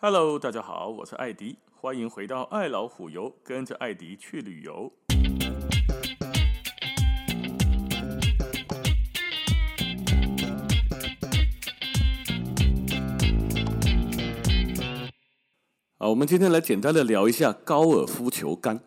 [0.00, 4.92] Hello，大家好，我是艾迪，欢迎回到爱老虎游，跟着艾迪去旅游。
[15.96, 18.78] 啊，我们今天来简单的聊一下高尔夫球杆。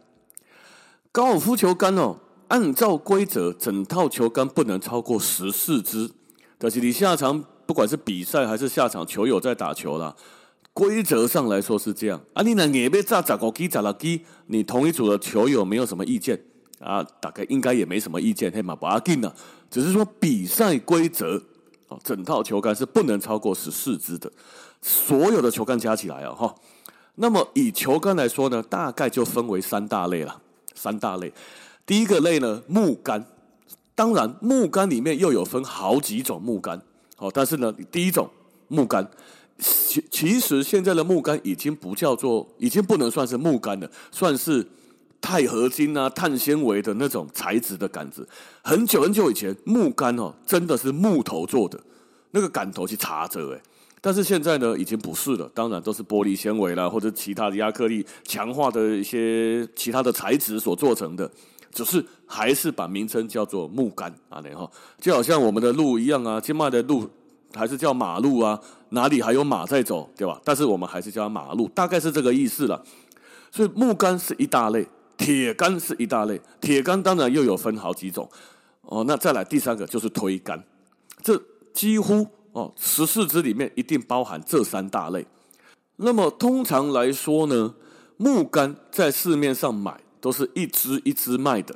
[1.11, 6.13] 高尔夫球杆哦，按照规则，整套球杆不能超过十四支。
[6.57, 10.15] 但是你下场，不管是比赛还是下场，球友在打球啦。
[10.73, 16.41] 规则上来说是这样啊，你那也别炸炸高机炸了机，你同一组的球友没有什么意见
[16.79, 19.35] 啊，大概应该也没什么意见，嘿嘛不要紧了。
[19.69, 21.41] 只是说比赛规则
[21.89, 24.31] 哦，整套球杆是不能超过十四支的，
[24.81, 26.55] 所有的球杆加起来啊哈。
[27.15, 30.41] 那么以球杆来说呢，大概就分为三大类了。
[30.73, 31.31] 三大类，
[31.85, 33.25] 第一个类呢木杆，
[33.93, 36.81] 当然木杆里面又有分好几种木杆，
[37.17, 38.29] 好，但是呢第一种
[38.69, 39.07] 木杆。
[39.63, 44.65] 其其实现在的木杆已经不叫做，已经不能算是木杆了，算是
[45.21, 48.27] 钛合金啊、碳纤维的那种材质的杆子。
[48.63, 51.79] 很久很久以前，木杆哦真的是木头做的，
[52.31, 53.61] 那个杆头去插着诶。
[54.01, 61.29] 但是现在呢，已经不是了，当然都是玻璃纤维啦，或者其他的亚克力强化的一些其他的材质所做成的，
[61.71, 67.07] 只是还是把名称叫做木杆啊，然后就好像我们的路一样啊，金麦的路。
[67.53, 68.59] 还是叫马路啊？
[68.89, 70.39] 哪里还有马在走，对吧？
[70.43, 72.83] 但是我们还是叫它马路，大概是这个意思了。
[73.49, 76.39] 所以木杆是一大类，铁杆是一大类。
[76.59, 78.29] 铁杆当然又有分好几种
[78.81, 79.03] 哦。
[79.07, 80.61] 那再来第三个就是推杆，
[81.21, 81.41] 这
[81.73, 85.25] 几乎哦十四支里面一定包含这三大类。
[85.97, 87.73] 那么通常来说呢，
[88.17, 91.75] 木杆在市面上买都是一支一支卖的。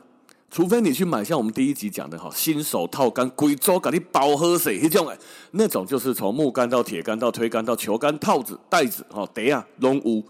[0.56, 5.18] 除非你去买像我们第一集讲的哈，新手套杆，贵州给你包喝水那种哎，
[5.52, 10.24] 那种就是从木杆到铁杆到推杆到球杆套子袋子哈，等下拢有。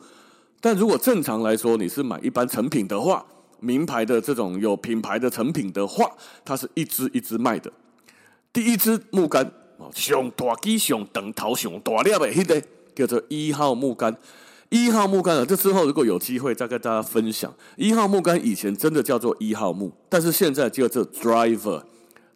[0.60, 3.24] 但如果正常来说，你是买一般成品的话，
[3.60, 6.10] 名牌的这种有品牌的成品的话，
[6.44, 7.72] 它是一支一支卖的。
[8.52, 9.46] 第一支木杆
[9.78, 12.64] 哦，上大机上等头上大粒的，那个
[12.96, 14.18] 叫做一号木杆。
[14.70, 17.54] 一号木杆啊，这之后如果有机会再跟大家分享。
[17.78, 21.84] 一号木杆以前真的叫做一号木，但是现在叫做 driver。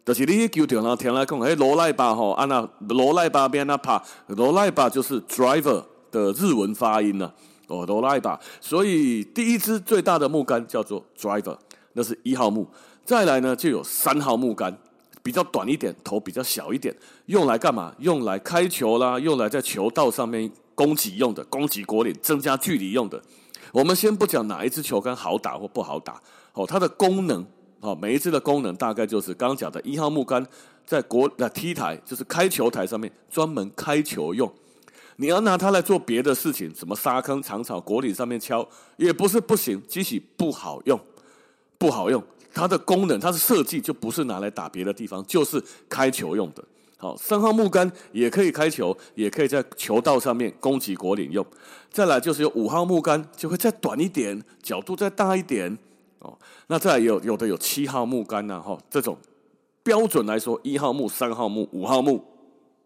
[0.04, 7.32] 就是你去球场上听来讲，哎，罗赖巴吼，啊那罗赖巴边那帕，罗赖巴就是 driver 的日文发音呢。
[7.68, 8.40] 哦，罗赖巴。
[8.60, 11.56] 所以第一支最大的木杆叫做 driver，
[11.92, 12.66] 那是一号木。
[13.04, 14.76] 再来呢，就有三号木杆，
[15.22, 16.92] 比较短一点，头比较小一点，
[17.26, 17.94] 用来干嘛？
[17.98, 20.50] 用来开球啦，用来在球道上面。
[20.74, 23.22] 攻击用的，攻击果岭，增加距离用的。
[23.72, 26.20] 我们先不讲哪一支球杆好打或不好打，
[26.54, 27.46] 哦，它的功能，
[27.80, 30.44] 哦，每一支的功能大概就是刚刚讲的一号木杆，
[30.84, 34.52] 在国的 T 台，就是开球台上面专门开球用。
[35.16, 38.66] 你要拿它来做别的事情，什么沙坑、长草、果岭上面敲，
[38.96, 40.98] 也不是不行，即使不好用，
[41.76, 42.22] 不好用，
[42.54, 46.64] 它的功能，它的设计就不是拿来打别的地方，就是开球用的。
[47.00, 51.44] 好，三号木杆也可以开球，也可以在球道上面攻击果岭用。
[51.90, 55.78] 再来就是有五号木杆，就会再短一点，角度再大一点。
[56.18, 59.16] 哦，那再来有有的有七号木杆呐，哈，这种
[59.82, 62.22] 标准来说，一号木、三号木、五号木，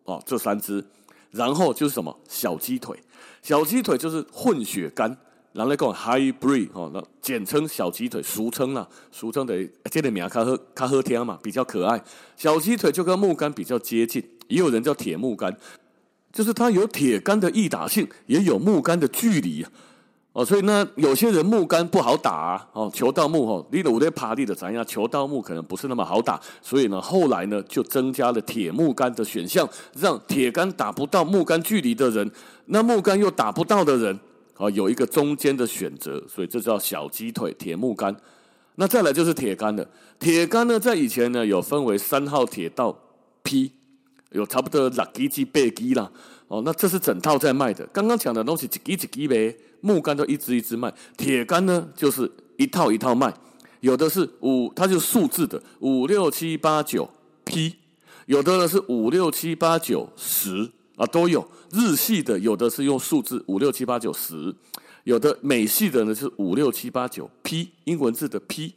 [0.04, 0.84] 哦，这三支。
[1.32, 2.96] 然后就是什么小鸡腿，
[3.42, 5.18] 小鸡腿就是混血杆。
[5.54, 12.02] 然后来讲 hybrid 哦，那简称小鸡腿，俗称啦，俗称的这个名较好较好听嘛，比较可爱。
[12.36, 15.56] 小鸡腿就跟木杆比较接近，也有人叫铁木杆，
[16.32, 19.64] 就是它有铁杆的易打性，也有木杆的距离
[20.32, 20.44] 哦。
[20.44, 24.84] 所以呢，有些人木杆不好打啊，哦，球道木哦，你的五对爬地的怎样？
[24.84, 29.68] 球道木可能不是那么好打，所以呢，后来呢就增加了铁木杆的选项，
[30.00, 32.28] 让铁杆打不到木杆距离的人，
[32.66, 34.18] 那木杆又打不到的人。
[34.56, 38.14] 啊，有一个中间的选择，所以这叫小鸡腿铁木杆。
[38.76, 39.88] 那再来就是铁杆的。
[40.18, 42.96] 铁杆呢，在以前呢有分为三号铁到
[43.42, 43.72] P，
[44.30, 46.10] 有差不多六支至八支啦。
[46.48, 47.86] 哦，那这是整套在卖的。
[47.92, 50.92] 刚刚讲的东西一支一支呗，木杆都一支一支卖。
[51.16, 53.32] 铁杆呢，就是一套一套卖。
[53.80, 57.08] 有的是五，它就数字的五六七八九
[57.44, 57.76] P，
[58.26, 60.70] 有的呢是五六七八九十。
[60.96, 61.46] 啊，都有。
[61.70, 64.54] 日系的，有的是用数字五六七八九十，
[65.02, 68.74] 有的美系的呢是五六七八九 P，英文字的 P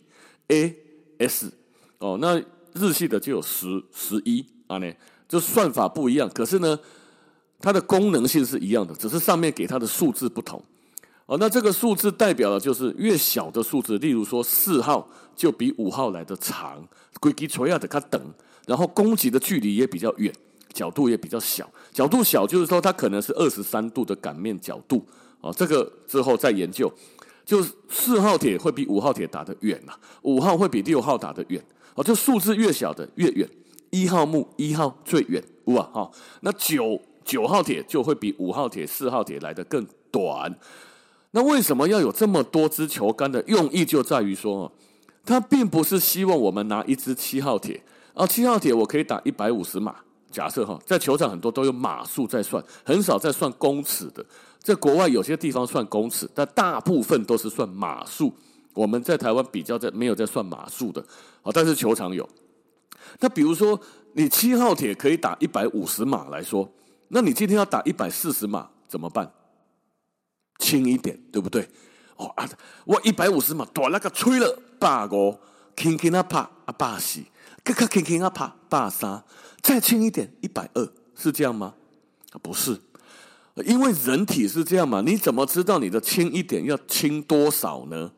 [0.47, 0.75] A
[1.19, 1.51] S，
[1.99, 2.41] 哦，那
[2.73, 4.91] 日系的就有十十一啊呢，
[5.27, 6.79] 就算法不一样，可是呢，
[7.59, 10.63] 它的功能性是一样的，只是上面给它的数字不同。
[11.27, 16.87] 哦，那这个数字代表的就是越小的数字，例如说四号就比五号来的长，
[17.19, 18.33] 规矩锤啊的它等，
[18.65, 20.33] 然后攻击的距离也比较远，
[20.77, 21.67] 角度也比较小。
[21.91, 25.03] 角度小就是说它可能是二十三度的杆面角度
[25.41, 26.91] 哦，这个之后再研究。
[27.43, 29.93] 就四号铁会比五号铁打得远呐，
[30.23, 31.63] 五号会比六号打得远
[31.95, 32.03] 哦。
[32.03, 33.49] 就数字越小的越远，
[33.89, 36.11] 一号木一号最远哇哈。
[36.41, 40.53] 那九九号铁就会比五号铁、四号铁来得更短。
[41.31, 44.69] 那为什么要有这么多支球杆的用意，就在于说，
[45.25, 47.81] 它并不是希望我们拿一支七号铁
[48.13, 49.95] 啊，七号铁我可以打一百五十码。
[50.31, 54.25] 假设哈，在球场很多都有码数在算，很少在算公尺的。
[54.59, 58.33] 在国外有些地方算公尺，但大部分都是算码数。
[58.73, 61.01] 我们在台湾比较在没有在算码数的，
[61.41, 62.27] 啊，但是球场有。
[63.19, 63.79] 那比如说，
[64.13, 66.69] 你七号铁可以打一百五十码来说，
[67.07, 69.31] 那你今天要打一百四十码怎么办？
[70.59, 71.67] 轻一点，对不对？
[72.17, 72.47] 哦啊，
[72.83, 75.39] 我一百五十码，多那个吹了八个，
[75.75, 77.21] 轻轻啊拍啊八四，
[77.73, 79.23] 咔咔轻轻啊拍八三，
[79.61, 81.73] 再轻一点一百二，是这样吗？
[82.41, 82.79] 不是。
[83.65, 88.11] 因为人体是这样嘛，你怎么知道你的轻一点要轻多少呢？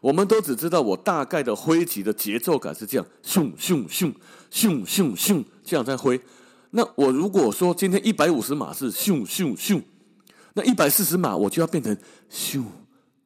[0.00, 4.12] 我们都只知道我大概的挥击的节奏感是这样，咻咻咻
[4.50, 6.20] 咻咻咻这样在挥。
[6.70, 9.80] 那我如果说今天一百五十码是咻咻咻，
[10.54, 11.96] 那一百四十码我就要变成
[12.30, 12.64] 咻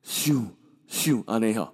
[0.07, 0.43] 咻
[0.91, 1.73] 咻啊那样，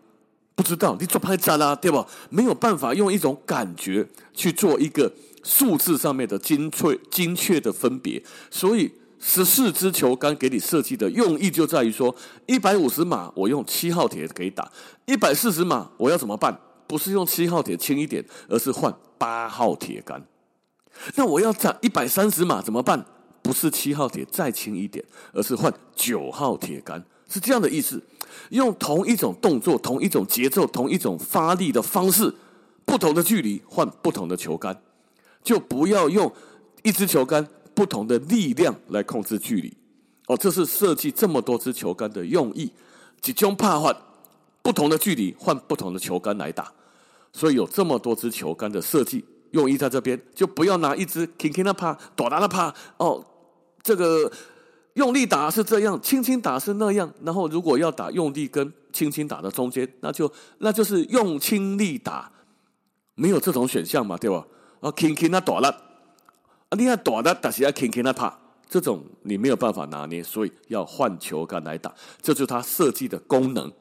[0.61, 2.07] 不知道你做拍咋啦，对吧？
[2.29, 5.11] 没有办法用一种感觉去做一个
[5.43, 8.93] 数字上面的精确精确的分别，所以。
[9.23, 12.15] 十四支球杆给你设计的用意就在于说，
[12.47, 14.73] 一百五十码我用七号铁可以打，
[15.05, 16.59] 一百四十码我要怎么办？
[16.87, 20.27] 不是用七号铁轻一点，而是换八号铁杆。
[21.17, 23.05] 那我要打一百三十码怎么办？
[23.43, 25.05] 不是七号铁再轻一点，
[25.35, 27.05] 而是换九号铁杆。
[27.31, 28.03] 是这样的意思，
[28.51, 32.35] 用同一种动作、同一种节奏、同一种发力的方式，
[32.85, 34.83] 不同的距离换不同的球杆，
[35.43, 36.31] 就不要用
[36.83, 37.49] 一支球杆。
[37.73, 39.73] 不同的力量来控制距离，
[40.27, 42.71] 哦，这是设计这么多支球杆的用意。
[43.23, 43.97] 集中怕换
[44.61, 46.71] 不同的距离换不同的球杆来打，
[47.33, 53.25] 所以有这么多支球杆的设计用意在这边，就不要拿一支轻轻的怕，短打的怕哦。
[53.83, 54.31] 这个
[55.01, 57.11] 用力打是这样，轻轻打是那样。
[57.25, 62.31] 然后如果要打用力跟轻轻打的中间，那就那就是用轻力打，
[63.15, 64.47] 没有这种选项嘛，对吧？
[64.81, 65.71] 啊，轻轻的短了。
[66.69, 68.31] 啊，你要短的，但是要轻轻的拍，
[68.69, 73.73] 这种你没有办法拿捏，所以要换球杆来打，这就是它设计的功能。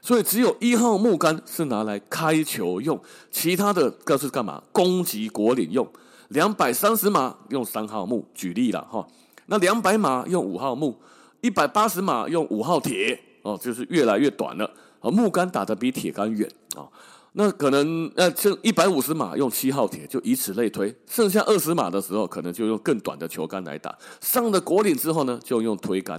[0.00, 2.98] 所以只有一号木杆是拿来开球用，
[3.30, 4.62] 其他的各是干嘛？
[4.72, 5.86] 攻击果岭用。
[6.28, 9.06] 两百三十码用三号木，举例了哈。
[9.52, 10.98] 那两百码用五号木，
[11.42, 14.70] 一百八十码用五号铁哦，就是越来越短了。
[15.02, 16.88] 木杆打得比铁杆远啊。
[17.34, 20.94] 那可能呃，剩一百五十码用七号铁，就以此类推。
[21.06, 23.94] 剩下二十码的时候，可能就用更短的球杆来打。
[24.22, 26.18] 上了果岭之后呢，就用推杆。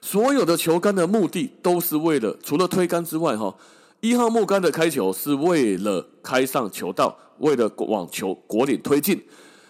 [0.00, 3.54] 所有的球杆的目的都是为了，除了推杆之外，哈，
[4.00, 9.22] 一号木杆的开球是为了开上球道，为了往球果岭推进。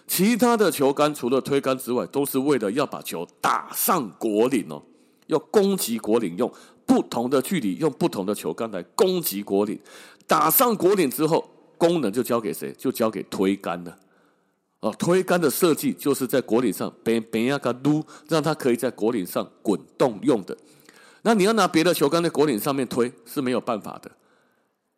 [0.09, 4.81] 其他的球杆除了推杆之外，都是为了要把球打上果岭哦，
[5.27, 6.51] 要攻击果岭用
[6.83, 9.79] 不同的距离，用不同的球杆来攻击果岭。
[10.25, 11.47] 打上果岭之后，
[11.77, 12.73] 功能就交给谁？
[12.75, 13.95] 就交给推杆了。
[14.79, 20.57] 哦，推杆的设计就是在果岭上边边一个撸，让它可以在果岭上滚动用的。
[21.21, 24.09] 那你要拿别的球杆在果岭上面推是没有办法的。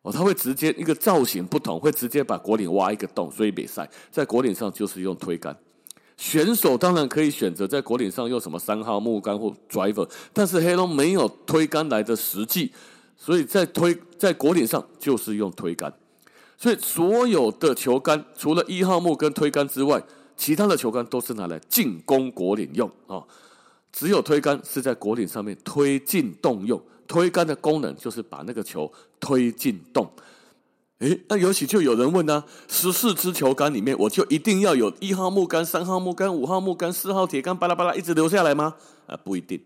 [0.02, 5.56] 哦，它会直接一个造型不同，会直接把果岭挖一个洞，所以比赛在果岭上就是用推杆。
[6.16, 12.72] 选手当然可以选择在果岭上用什么三号木杆或 driver，但是黑龙没有推杆来的实际。
[13.16, 15.92] 所以在推在果岭上就是用推杆，
[16.58, 20.02] 所以所有的球杆除了一号木跟推杆之外，
[20.36, 23.22] 其他的球杆都是拿来进攻果岭用啊。
[23.92, 30.10] 只有推杆是在果岭上面推进动用，推杆的功能就是把那个球推进洞。
[30.98, 38.76] 诶，那尤其就有人问呢，十四支球杆里面，我就一定要有一号木杆、三号木杆、五号木杆、四号铁杆，巴拉巴拉一直留下来吗？
[39.06, 39.60] 啊，不一定，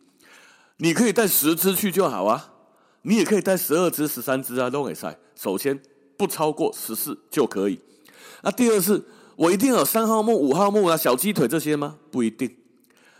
[0.79, 2.55] 你可以带十支去就好啊。
[3.03, 5.19] 你也可以带十二支、十三支啊，都可以赛。
[5.35, 5.79] 首先
[6.17, 7.79] 不超过十四就可以。
[8.43, 9.05] 那第二是，
[9.37, 11.99] 我一定有三号木、五号木啊、小鸡腿这些吗？
[12.11, 12.57] 不一定。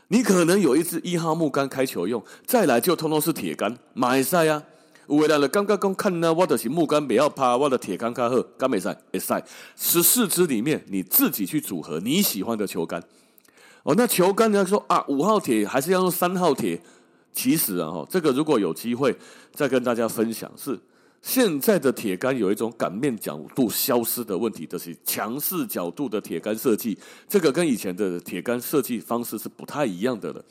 [0.09, 4.63] 你可能有一支一号木杆开球用，再来就通通是铁杆，买赛啊。
[5.09, 8.97] 为了刚刚刚看呢，我的是木杆不要怕，我的铁杆卡好，干没赛？
[9.13, 9.45] 没赛。
[9.77, 13.03] 十四支里面你自己去组合你喜欢的球杆。
[13.85, 16.81] 哦，那球杆人家说啊，五号铁还是要用三号铁？
[17.33, 19.17] 其实啊，哈，这个如果有机会
[19.53, 20.77] 再跟大家分享，是
[21.27, 26.97] 现在的铁杆有一种杆面角度消失的问题，就是强势角度的铁杆设计，
[27.29, 30.45] 这个跟以前的铁杆设计方式是不太一样的了。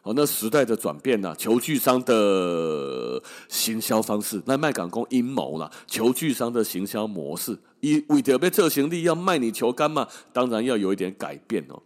[0.00, 11.82] 好，那时代的转变呐，球具商的行销方式，那卖港工阴谋啦，球具商的行销模式，以为着被执行力要卖你球杆嘛，当然要有一点改变哦。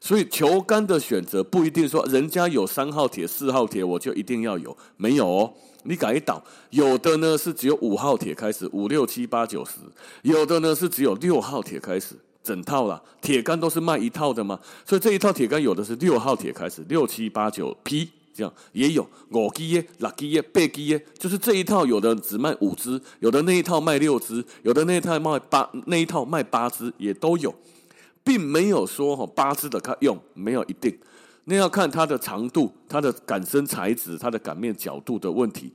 [0.00, 5.52] 所以球杆的选择不一定说人家有三号铁、四号铁，我就一定要有，没有哦。
[5.84, 9.78] 你改导，有的呢是只有五号铁开始，五六七八九十；
[10.22, 13.00] 有的呢是只有六号铁开始，整套啦。
[13.22, 27.54] 铁杆都是卖一套的嘛，所以这一套铁杆有的是六号铁开始，六七八九 P 这样也有五支耶、六支耶、八支耶，就是这一套有的只卖五支，有的那一套卖六支，有的那一套卖八，那一套卖八支也都有，
[28.22, 30.98] 并没有说哈八字的它用没有一定。
[31.44, 35.72] 那要看它的长度、它的杆身材质、它的杆面角度的问题，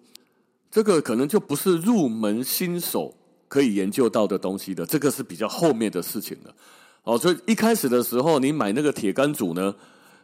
[0.72, 3.14] 这个可能就不是入门新手
[3.48, 6.56] 可以研究到的东西的，这个是比较后面的事情了。
[7.04, 9.76] 哦，所以一开始的时候，你买那个铁杆组呢，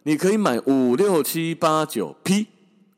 [0.03, 2.47] 你可以买五六七八九 P，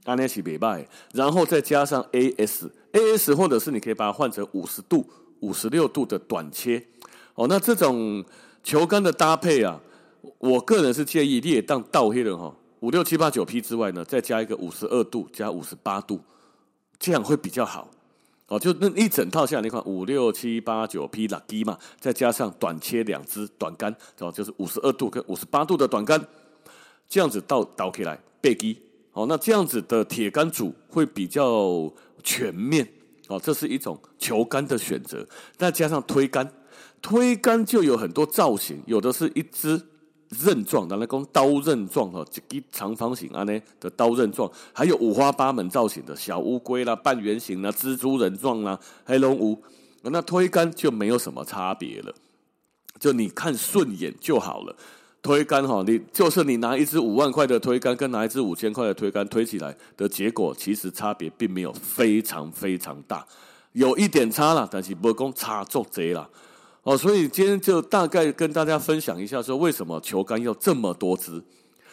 [0.03, 6.85] 安尼是袂歹，然后再加上 AS，AS 或者是你可以把它换成五十度、五十六度的短切。
[7.35, 8.23] 哦，那这种
[8.63, 9.79] 球杆的搭配啊。
[10.39, 16.19] 我个人是建议，你也当倒黑人哈，五六七八九 P 之外呢，再加一个五十二度加五十八度，
[16.97, 17.89] 这样会比较好。
[18.47, 26.25] 哦，就那一整套下来，那块五六七八九 P 拉低嘛，再加上短切两支短杆，哦，就是五十二度跟五十八度的短杆，
[27.07, 28.77] 这样子倒倒起来背机。
[29.13, 31.91] 哦，那这样子的铁杆组会比较
[32.23, 32.87] 全面。
[33.27, 36.49] 哦，这是一种球杆的选择，再加上推杆，
[37.01, 39.81] 推杆就有很多造型，有的是一支。
[40.43, 49.61] 刃状，拿来讲刀刃状哈，一个长方形啊呢的刀刃状，还有五花八门造型的小乌龟啦、半圆形啦、蜘蛛人状啦、黑龙乌，
[50.01, 52.11] 那推杆就没有什么差别了，
[52.99, 54.75] 就你看顺眼就好了。
[55.21, 63.23] 推杆哈，你就是你拿一支五万块的推杆，跟拿一支五千块的推杆推起来的结果，其实差别并没有非常非常大，
[63.73, 66.27] 有一点差啦，但是不讲差足侪啦。
[66.83, 71.41] 哦，所以今天就大概跟大家分享一下，说为什么球杆要这么多支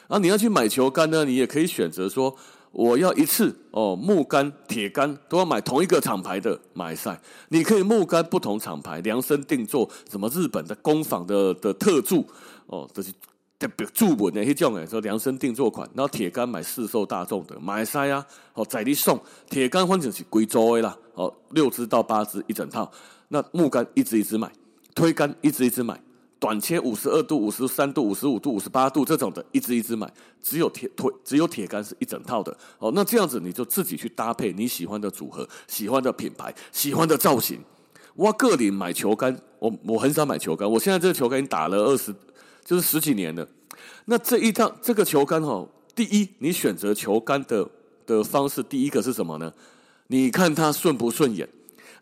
[0.09, 0.19] 啊？
[0.19, 2.35] 你要去买球杆呢，你也可以选择说，
[2.73, 7.21] 我要一次哦，木杆、铁杆都要买同一个厂牌的买赛。
[7.51, 12.27] 你可以木杆不同厂牌量身定做，什么日本的工坊的的特助
[12.67, 13.13] 哦，这是
[13.61, 15.89] 特别注文的一种诶，说量身定做款。
[15.95, 22.91] 然后铁杆买市售大众的买赛啊，哦，在你送铁杆换成是贵州的啦，哦，六支到八支一整套，
[23.29, 24.51] 那木杆一支一支买。
[24.95, 26.01] 推杆一支一支买，
[26.39, 30.13] 短切五十二度、五十三度、五十五度、五十八度这种的，一支一支买。
[30.43, 32.57] 只有铁推，只有铁杆是一整套的。
[32.79, 37.61] 哦，那这样子你就自己去搭配你喜欢的组合、喜欢的品牌、喜欢的造型。
[38.15, 40.71] 我个人买球杆，我我很少买球杆。
[40.71, 42.15] 我现在这个球杆已经打了二十，
[42.65, 43.47] 就是十几年了。
[44.07, 47.69] 那这一套这个球杆哈，第一，你选择球杆的
[48.07, 49.53] 的方式，第一个是什么呢？
[50.09, 51.49] 你看它顺不顺眼。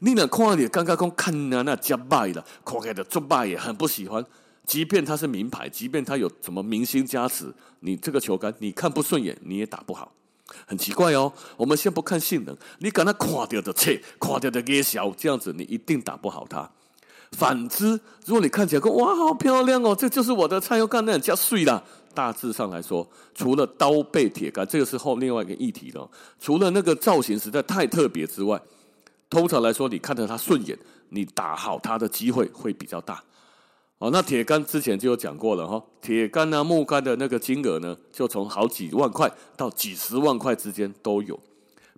[0.01, 4.25] 你那看你刚刚讲看那那假败了，看起来的做败也很不喜欢。
[4.65, 10.13] 即便它是名牌，即便它有什么明星加持，你这个球杆你看不顺眼，你也打不好。
[10.67, 11.33] 很奇怪哦。
[11.57, 16.71] 我们先不看性能，你敢那看掉的切，看掉的给小，这样子你一定打不好它。
[17.33, 21.83] 反之，如果你看起来说哇好漂亮哦，这就是我的菜，要干那样加碎了。
[22.15, 26.09] 大致上来说，除了刀背铁杆，这个是后另外一个议题了。
[26.39, 28.61] 除了那个造型实在太特别之外。
[29.31, 30.79] 通常来说，你看着它顺眼，
[31.11, 33.23] 你打好它的机会会比较大。
[33.99, 41.39] 哦，那铁杆之前就有讲过了哈，铁杆啊、木杆的那个金额呢，就从好几万块到几十万块之间都有。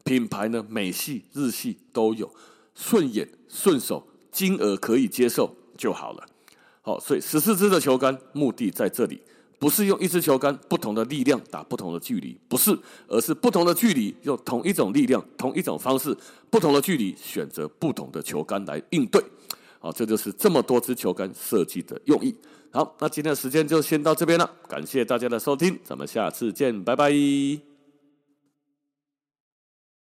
[0.03, 2.35] 品牌呢，美系、日系都有，
[2.75, 6.27] 顺眼、顺手，金额可以接受就好了。
[6.81, 9.21] 好，所以十四支的球杆目的在这里。
[9.61, 12.77] 不是用一支球杆不同的力量打不同的距离，不是，
[13.07, 16.17] 而是不同的距离用同一种力量、同一种方式，
[16.49, 19.23] 不同的距离选择不同的球杆来应对。
[19.79, 22.35] 好，这就是这么多支球杆设计的用意。
[22.71, 27.70] 好，那今天的时间就先到这边了，感谢大家的收听，咱们下次见，拜拜。